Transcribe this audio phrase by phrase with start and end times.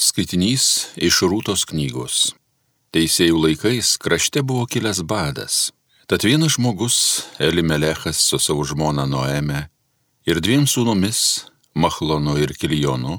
[0.00, 2.30] Skaitinys iš Rūtos knygos.
[2.96, 5.56] Teisėjų laikais krašte buvo kilęs badas.
[6.08, 6.96] Tad vienas žmogus,
[7.36, 9.66] Elimelechas su savo žmona Noeme
[10.24, 13.18] ir dviem sūnumis, Machlonu ir Kilijonu,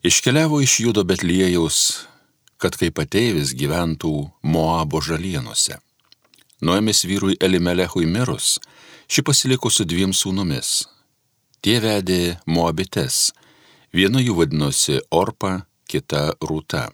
[0.00, 2.06] iškeliavo iš Judo Betlėjaus,
[2.56, 4.14] kad kaip ateivis gyventų
[4.48, 5.76] Moabo žalienuose.
[6.64, 8.56] Noemis vyrui Elimelechui mirus,
[9.12, 10.86] ši pasiliko su dviem sūnumis.
[11.60, 13.28] Tie vedė Moabites,
[13.92, 16.88] viena jų vadinosi Orpa, kita Rūta.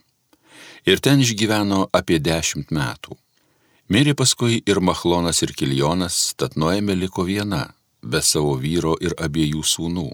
[0.85, 3.17] Ir ten išgyveno apie dešimt metų.
[3.91, 9.63] Mirė paskui ir Mahlonas ir Kiljonas, tad Noėmė liko viena, be savo vyro ir abiejų
[9.67, 10.07] sūnų.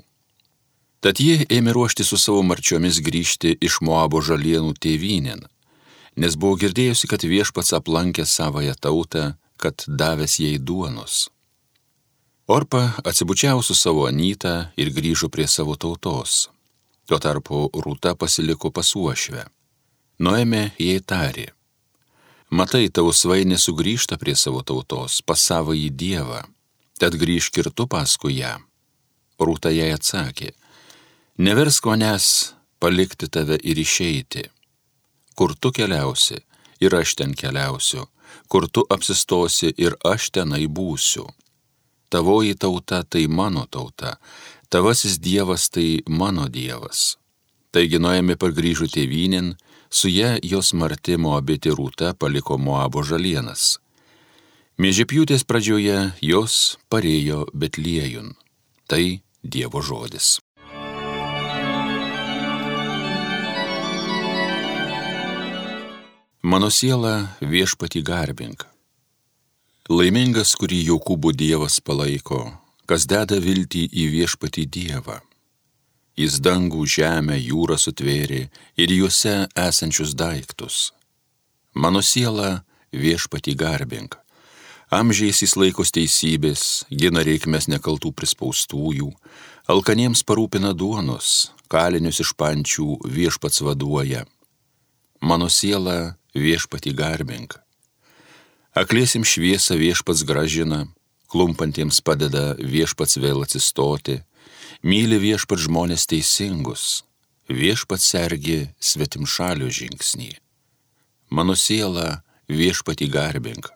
[1.03, 5.45] Tad ji ėmė ruošti su savo marčiomis grįžti iš Moabo žalienų tėvynėn,
[6.17, 11.27] nes buvo girdėjusi, kad viešpats aplankė savoją tautą, kad davęs jai duonos.
[12.47, 16.47] Orpa atsibučiavo su savo anytą ir grįžo prie savo tautos.
[17.07, 19.45] Tuo tarpu Rūta pasiliko pasuošvę.
[20.19, 21.45] Noėmė jai tarė.
[22.51, 26.41] Matai, tavo svainė sugrįžta prie savo tautos, pas savo į Dievą,
[26.99, 28.57] tad grįžk ir tu paskui ją.
[29.39, 30.51] Rūta jai atsakė,
[31.39, 32.27] neversk manęs
[32.83, 34.43] palikti tave ir išeiti.
[35.35, 36.41] Kur tu keliausi,
[36.83, 38.07] ir aš ten keliausiu,
[38.51, 41.27] kur tu apsistosi, ir aš tenai būsiu.
[42.09, 44.17] Tavoji tauta tai mano tauta,
[44.69, 47.17] tavasis Dievas tai mano Dievas.
[47.71, 49.53] Taigi nuėjami pargrįžų tėvynin,
[49.89, 53.77] su ją jos martimo abiti rūta paliko Moabo žalienas.
[54.77, 58.35] Mėžipjūtės pradžioje jos parėjo Betliejun.
[58.87, 59.03] Tai
[59.43, 60.37] Dievo žodis.
[66.47, 68.63] Mano siela viešpati garbink.
[69.89, 72.53] Laimingas, kurį Jokūbų Dievas palaiko,
[72.87, 75.19] kas deda viltį į viešpatį Dievą.
[76.17, 78.47] Jis dangų, žemę, jūrą sutvėrė
[78.79, 80.91] ir juose esančius daiktus.
[81.77, 82.63] Mano siela
[82.95, 84.17] viešpatį garbink.
[84.89, 89.11] Amžiais jis laikos teisybės, gina reikmes nekaltų prispaustųjų,
[89.67, 94.23] alkaniems parūpina duonos, kalinius iš pančių viešpats vaduoja.
[95.19, 97.59] Mano siela viešpatį garbink.
[98.77, 100.85] Aklėsim šviesą viešpats gražina,
[101.31, 104.21] klumpantiems padeda viešpats vėl atsistoti,
[104.83, 107.03] myli viešpats žmonės teisingus,
[107.49, 110.31] viešpats sergi svetimšalio žingsnį.
[111.29, 113.67] Mano siela viešpatį garbink.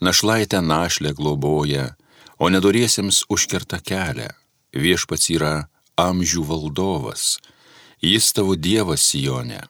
[0.00, 1.94] Našlaitę našlę globoja,
[2.38, 4.30] o nedoriesiems užkerta kelią.
[4.72, 5.68] Viešpats yra
[5.98, 7.36] amžių valdovas,
[8.00, 9.64] jis tavo Dievas Sijonė,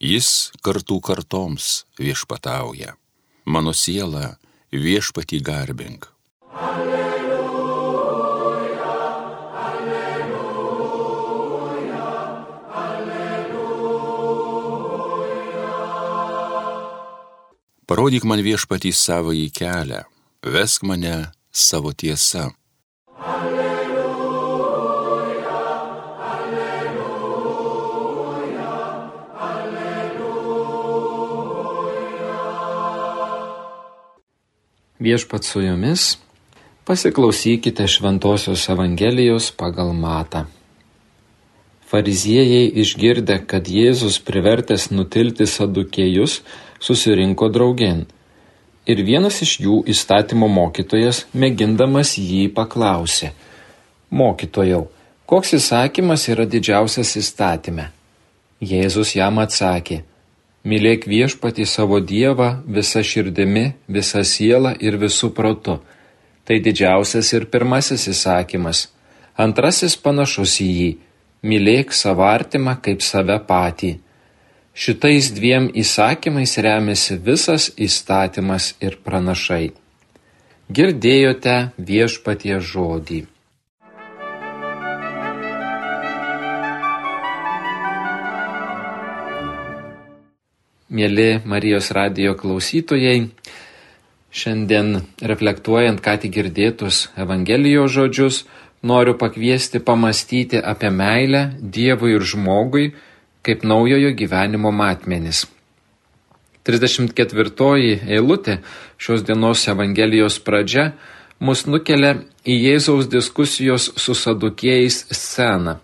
[0.00, 2.96] jis kartų kartoms viešpatauja.
[3.44, 4.38] Mano siela
[4.72, 6.08] viešpatį garbink.
[17.88, 20.04] Parodyk man viešpatį savo į kelią,
[20.44, 22.52] vesk mane savo tiesa.
[23.16, 24.68] Alleluja,
[26.28, 27.16] alleluja,
[29.48, 30.68] alleluja.
[35.00, 36.18] Viešpat su jumis
[36.88, 40.46] Pasiklausykite Šventojios Evangelijos pagal Matą.
[41.84, 46.38] Fariziejai išgirdę, kad Jėzus privertęs nutilti sadukėjus,
[46.80, 48.06] susirinko draugien.
[48.88, 53.34] Ir vienas iš jų įstatymo mokytojas, mėgindamas jį paklausė.
[54.08, 54.86] Mokytojau,
[55.28, 57.90] koks įsakymas yra didžiausias įstatyme?
[58.64, 60.00] Jėzus jam atsakė.
[60.64, 65.80] Mylėk viešpatį savo Dievą visą širdimi, visą sielą ir visų protu
[66.48, 68.86] Tai didžiausias ir pirmasis įsakymas.
[69.36, 70.90] Antrasis panašus į jį-
[71.50, 73.98] mylėk savo artimą kaip save patį.
[74.72, 79.72] Šitais dviem įsakymais remiasi visas įstatymas ir pranašai.
[80.72, 83.26] Girdėjote viešpatie žodį.
[90.88, 93.28] Mėly Marijos radio klausytojai,
[94.28, 98.42] Šiandien reflektuojant ką tik girdėtus Evangelijos žodžius,
[98.82, 102.90] noriu pakviesti pamastyti apie meilę Dievui ir žmogui
[103.42, 105.46] kaip naujojo gyvenimo matmenis.
[106.68, 108.58] 34 eilutė
[109.00, 110.92] šios dienos Evangelijos pradžia
[111.40, 115.78] mus nukelia į Jėzaus diskusijos su sadukėjais sceną,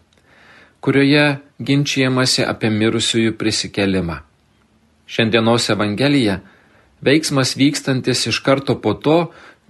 [0.85, 4.21] kurioje ginčiamasi apie mirusiųjų prisikelimą.
[5.09, 6.43] Šiandienos Evangelija
[7.05, 9.19] Veiksmas vykstantis iš karto po to,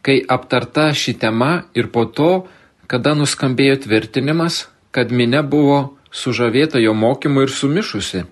[0.05, 2.47] kai aptarta ši tema ir po to,
[2.87, 8.25] kada nuskambėjo tvirtinimas, kad minė buvo sužavėta jo mokymu ir sumišusi,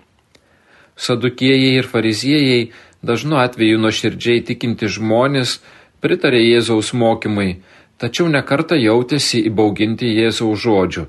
[0.96, 2.72] Sadukėjai ir fariziejai,
[3.02, 5.60] dažnu atveju nuoširdžiai tikinti žmonės,
[6.04, 7.62] pritarė Jėzaus mokymai,
[7.98, 11.06] tačiau nekarta jautėsi įbauginti Jėzaus žodžių.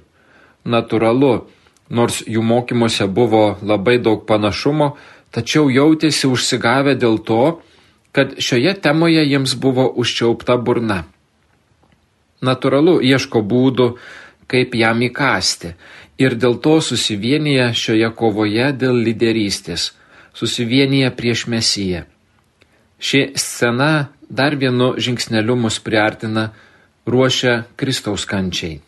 [0.64, 1.34] Naturalu,
[1.90, 4.94] nors jų mokymuose buvo labai daug panašumo,
[5.36, 7.60] tačiau jautėsi užsigavę dėl to,
[8.14, 11.04] kad šioje temoje jiems buvo užčiaupta burna.
[12.42, 13.88] Naturalu ieško būdų,
[14.48, 15.74] kaip jam įkasti
[16.22, 19.92] ir dėl to susivienyje šioje kovoje dėl lyderystės,
[20.38, 22.04] susivienyje prieš mesiją.
[23.04, 26.52] Ši scena dar vienu žingsneliu mus priartina,
[27.06, 28.80] ruošia Kristaus kančiai.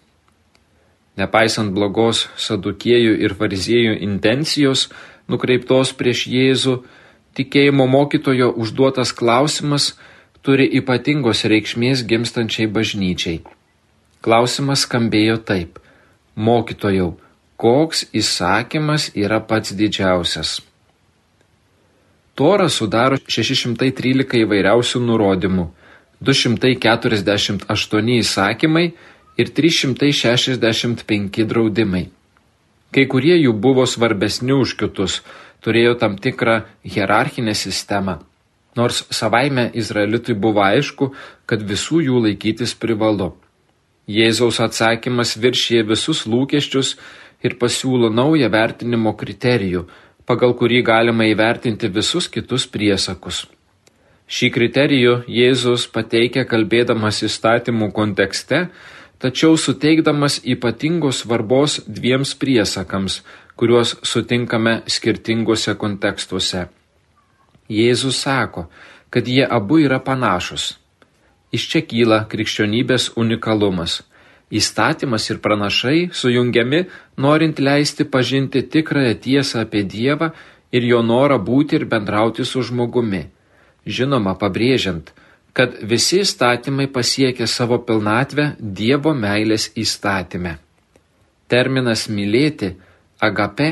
[1.17, 4.89] Nepaisant blogos sadukėjų ir fariziejų intencijos,
[5.31, 6.75] nukreiptos prieš Jėzų,
[7.35, 9.93] tikėjimo mokytojo užduotas klausimas
[10.45, 13.41] turi ypatingos reikšmės gimstančiai bažnyčiai.
[14.25, 15.79] Klausimas skambėjo taip.
[16.35, 17.15] Mokytojau,
[17.61, 20.59] koks įsakymas yra pats didžiausias?
[22.35, 25.69] Torą sudaro 613 įvairiausių nurodymų,
[26.25, 28.85] 248 įsakymai
[29.39, 32.09] ir 365 draudimai.
[32.91, 35.21] Kai kurie jų buvo svarbesni už kitus,
[35.63, 38.19] turėjo tam tikrą hierarchinę sistemą,
[38.75, 41.11] nors savaime Izraelitui buvo aišku,
[41.45, 43.33] kad visų jų laikytis privalu.
[44.05, 46.95] Jėzaus atsakymas viršė visus lūkesčius
[47.45, 49.85] ir pasiūlo naują vertinimo kriterijų,
[50.25, 53.45] pagal kurį galima įvertinti visus kitus priesakus.
[54.25, 58.67] Šį kriterijų Jėzus pateikia kalbėdamas įstatymų kontekste,
[59.19, 63.21] tačiau suteikdamas ypatingos svarbos dviems priesakams,
[63.55, 66.65] kuriuos sutinkame skirtinguose kontekstuose.
[67.71, 68.67] Jėzus sako,
[69.09, 70.75] kad jie abu yra panašus.
[71.55, 74.01] Iš čia kyla krikščionybės unikalumas.
[74.51, 76.83] Įstatymas ir pranašai sujungiami,
[77.17, 80.29] norint leisti pažinti tikrąją tiesą apie Dievą
[80.75, 83.23] ir jo norą būti ir bendrauti su žmogumi.
[83.85, 85.13] Žinoma, pabrėžiant,
[85.55, 90.57] kad visi įstatymai pasiekia savo pilnatvę Dievo meilės įstatymę.
[91.47, 92.73] Terminas mylėti,
[93.23, 93.69] agape,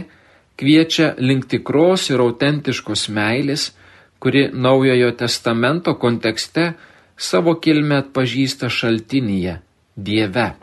[0.55, 3.71] kviečia link tikros ir autentiškos meilės,
[4.23, 6.69] kuri Naujojo testamento kontekste
[7.17, 9.57] savo kilmę atpažįsta šaltinyje-
[10.07, 10.53] Dieve.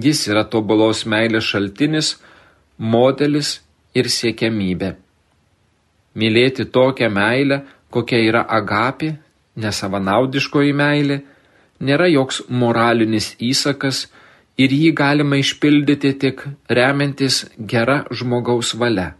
[0.00, 2.16] Jis yra tobulos meilės šaltinis,
[2.78, 3.60] modelis
[3.94, 4.94] ir siekiamybė.
[6.16, 9.12] Mylėti tokią meilę, kokia yra agapi,
[9.56, 11.20] nesavanaudiškoji meilė
[11.82, 14.06] nėra joks moralinis įsakas
[14.56, 19.12] ir jį galima išpildyti tik remiantis gera žmogaus valia.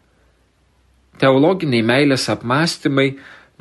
[1.20, 3.12] Teologiniai meilės apmąstymai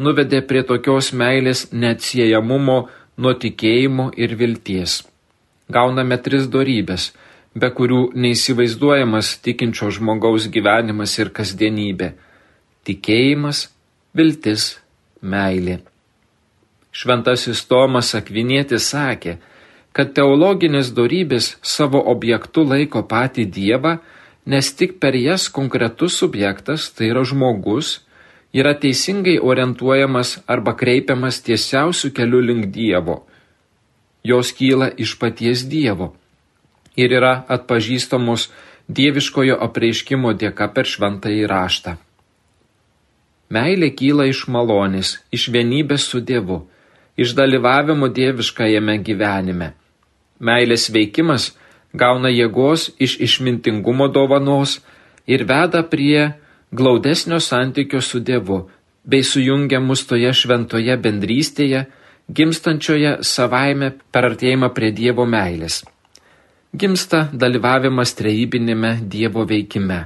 [0.01, 2.77] nuvedė prie tokios meilės neatsiejamumo
[3.17, 5.01] nuo tikėjimo ir vilties.
[5.71, 7.11] Gauname tris dorybės,
[7.55, 12.13] be kurių neįsivaizduojamas tikinčio žmogaus gyvenimas ir kasdienybė-
[12.87, 13.69] tikėjimas,
[14.15, 14.79] viltis,
[15.21, 15.90] meilė.
[16.91, 19.37] Šventasis Tomas Akvinėtis sakė,
[19.95, 23.97] kad teologinės dorybės savo objektu laiko patį Dievą,
[24.45, 28.01] nes tik per jas konkretus subjektas, tai yra žmogus,
[28.51, 33.21] yra teisingai orientuojamas arba kreipiamas tiesiausių kelių link Dievo.
[34.23, 36.13] Jos kyla iš paties Dievo
[36.99, 38.49] ir yra atpažįstamos
[38.91, 41.95] dieviškojo apreiškimo dėka per šventąjį raštą.
[43.51, 46.61] Meilė kyla iš malonės, iš vienybės su Dievu
[47.17, 49.73] iš dalyvavimo dieviškajame gyvenime.
[50.39, 51.51] Meilės veikimas
[51.93, 54.79] gauna jėgos iš išmintingumo dovanos
[55.27, 56.31] ir veda prie
[56.71, 58.69] glaudesnio santykio su Dievu,
[59.03, 61.85] bei sujungia mus toje šventoje bendrystėje,
[62.31, 65.81] gimstančioje savaime per artėjimą prie Dievo meilės.
[66.71, 70.05] Gimsta dalyvavimas trejybinėme Dievo veikime.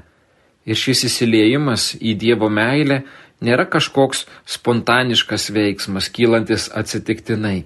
[0.66, 3.04] Ir šis įsiliejimas į Dievo meilę
[3.42, 7.66] nėra kažkoks spontaniškas veiksmas, kylantis atsitiktinai.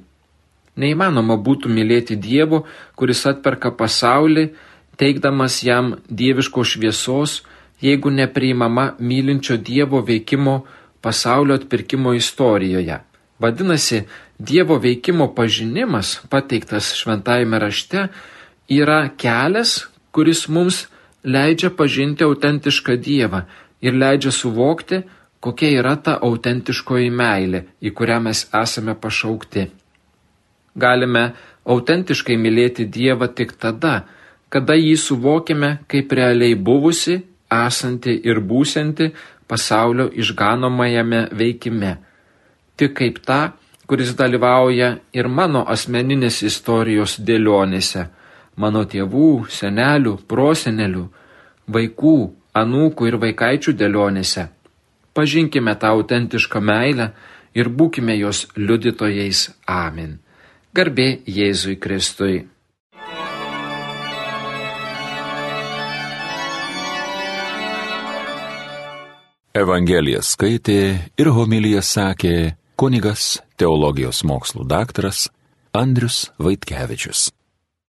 [0.79, 2.63] Neįmanoma būtų mylėti Dievo,
[2.95, 4.49] kuris atperka pasaulį,
[4.99, 7.41] teikdamas jam dieviško šviesos,
[7.83, 10.61] jeigu nepriimama mylinčio Dievo veikimo
[11.01, 12.99] pasaulio atpirkimo istorijoje.
[13.39, 14.03] Vadinasi,
[14.39, 18.07] Dievo veikimo pažinimas, pateiktas šventajame rašte,
[18.69, 20.85] yra kelias, kuris mums
[21.23, 23.43] leidžia pažinti autentišką Dievą
[23.81, 25.03] ir leidžia suvokti,
[25.39, 29.67] kokia yra ta autentiškoji meilė, į kurią mes esame pašaukti.
[30.79, 31.23] Galime
[31.65, 34.03] autentiškai mylėti Dievą tik tada,
[34.49, 37.19] kada jį suvokime kaip realiai buvusi,
[37.49, 39.09] esanti ir būsinti
[39.49, 41.95] pasaulio išganomajame veikime.
[42.77, 43.39] Tik kaip ta,
[43.89, 48.05] kuris dalyvauja ir mano asmeninės istorijos dėlionėse,
[48.55, 51.07] mano tėvų, senelių, prosenelių,
[51.73, 52.15] vaikų,
[52.59, 54.47] anūkų ir vaikaičių dėlionėse
[55.19, 57.11] pažinkime tą autentišką meilę
[57.59, 59.49] ir būkime jos liudytojais.
[59.67, 60.19] Amen.
[60.75, 62.45] Garbė Jėzui Kristui.
[69.59, 70.79] Evangeliją skaitė
[71.19, 72.35] ir homiliją sakė
[72.79, 75.25] kunigas teologijos mokslų daktaras
[75.75, 77.27] Andrius Vaitkevičius.